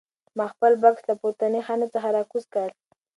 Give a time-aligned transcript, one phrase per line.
[0.37, 2.67] ما خپل بکس له پورتنۍ خانې څخه راکوز کړ.